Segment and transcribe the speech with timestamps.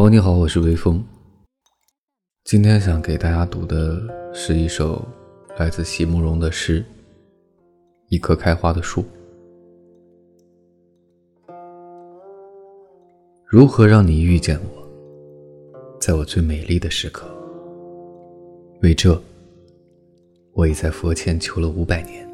[0.00, 1.04] 朋友你好，我是微风。
[2.44, 4.00] 今天想给大家读的
[4.32, 5.06] 是一首
[5.58, 6.80] 来自席慕容的诗
[8.08, 9.02] 《一棵开花的树》。
[13.44, 14.88] 如何让你遇见我，
[16.00, 17.26] 在我最美丽的时刻？
[18.80, 19.22] 为这，
[20.54, 22.26] 我已在佛前求了五百年，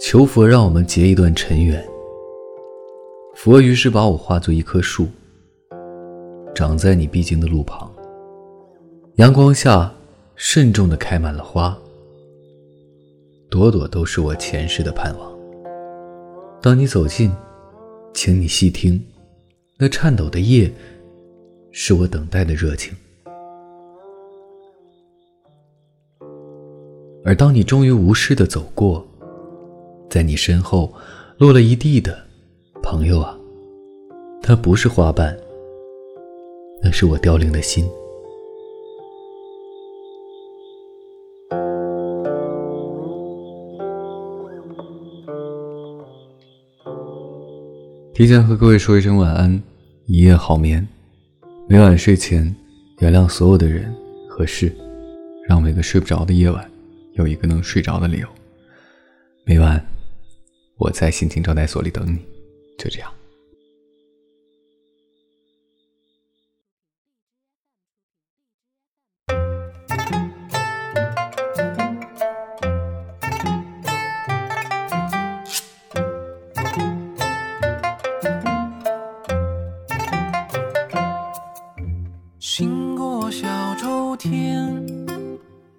[0.00, 1.80] 求佛让我们结一段尘缘。
[3.36, 5.06] 佛于是把我化作一棵树。
[6.60, 7.90] 长在你必经的路旁，
[9.14, 9.90] 阳光下
[10.36, 11.74] 慎重的开满了花，
[13.48, 15.32] 朵朵都是我前世的盼望。
[16.60, 17.32] 当你走近，
[18.12, 19.02] 请你细听，
[19.78, 20.70] 那颤抖的叶，
[21.72, 22.94] 是我等待的热情。
[27.24, 29.02] 而当你终于无视的走过，
[30.10, 30.92] 在你身后
[31.38, 32.22] 落了一地的，
[32.82, 33.34] 朋友啊，
[34.42, 35.34] 它不是花瓣。
[36.82, 37.88] 那是我凋零的心。
[48.14, 49.62] 提前和各位说一声晚安，
[50.06, 50.86] 一夜好眠。
[51.68, 52.54] 每晚睡前，
[52.98, 53.94] 原谅所有的人
[54.28, 54.70] 和事，
[55.48, 56.70] 让每个睡不着的夜晚
[57.14, 58.28] 有一个能睡着的理由。
[59.44, 59.82] 每晚，
[60.76, 62.18] 我在心情招待所里等你。
[62.76, 63.10] 就这样。
[82.60, 84.84] 行过小周天，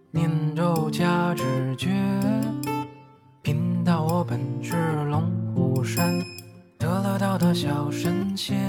[0.09, 1.91] 念咒加指诀，
[3.43, 4.73] 贫道我本是
[5.11, 5.21] 龙
[5.53, 6.11] 虎山
[6.79, 8.59] 得了道的小神仙。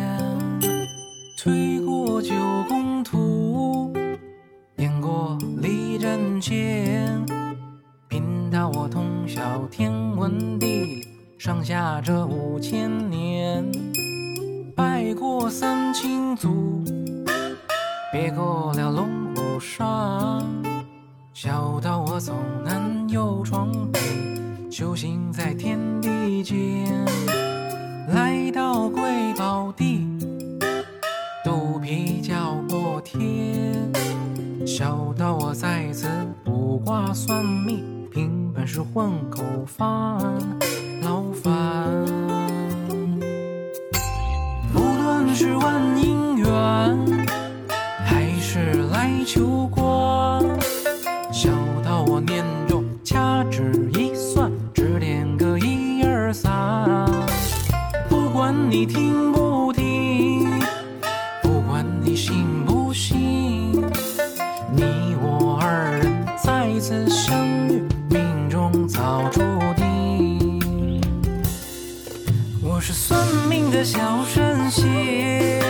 [1.42, 2.34] 推过九
[2.68, 3.90] 宫图，
[4.76, 7.24] 演过立阵剑，
[8.08, 11.02] 贫道我通晓天文地理，
[11.38, 13.66] 上下这五千年，
[14.76, 16.84] 拜过三清祖。
[18.12, 19.86] 别过了龙虎山，
[21.32, 23.98] 小道我走南又闯北，
[24.70, 26.54] 修行在天地间。
[28.08, 29.00] 来到贵
[29.38, 30.06] 宝地，
[31.42, 33.90] 肚皮叫过天。
[34.66, 36.06] 小道我在此
[36.44, 40.18] 卜卦算命，凭本事混口饭，
[41.00, 41.50] 劳烦。
[44.70, 47.21] 不论是问姻缘。
[49.24, 50.42] 求关，
[51.32, 51.50] 小
[51.84, 56.50] 到我念咒，掐指一算，指点个一二三。
[58.08, 60.50] 不管你听不听，
[61.42, 63.72] 不管你信不信，
[64.74, 69.40] 你我二人再次相遇，命中早注
[69.76, 71.00] 定。
[72.62, 73.18] 我是算
[73.48, 75.60] 命的小神仙，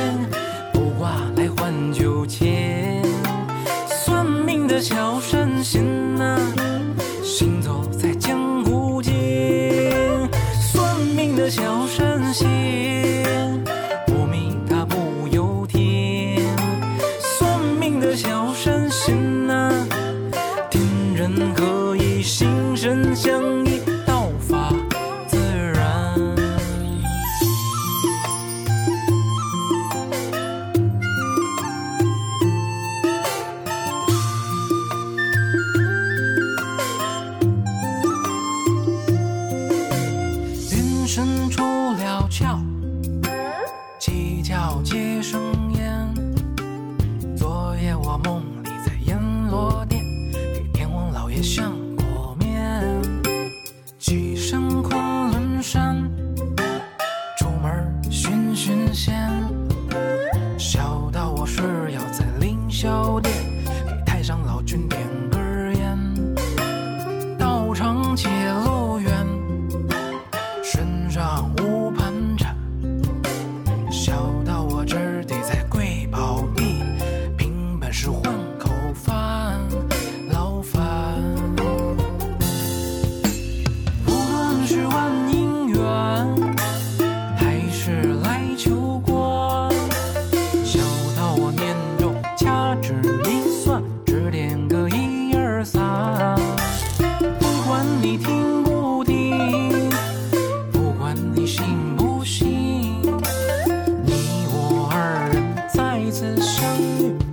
[21.54, 23.51] 可以心神相。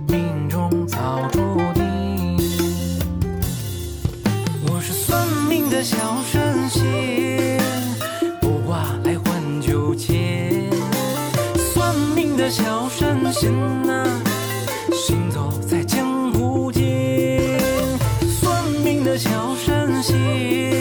[0.08, 1.38] 命中早注
[1.74, 2.36] 定
[4.66, 7.60] 我是算命的小神仙
[8.40, 10.70] 卜卦来换酒钱。
[11.72, 13.52] 算命的小神仙
[13.86, 14.04] 呐
[14.92, 17.58] 行走在江湖间
[18.40, 20.79] 算命的小神仙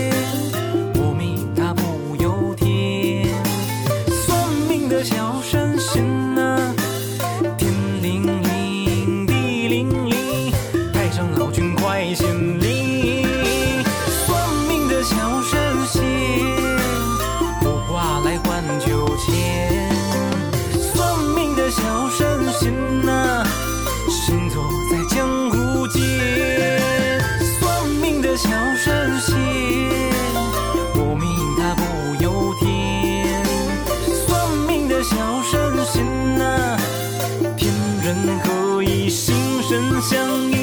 [40.01, 40.58] 相依，